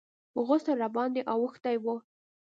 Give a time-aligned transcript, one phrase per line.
[0.47, 1.85] غسل راباندې اوښتى و.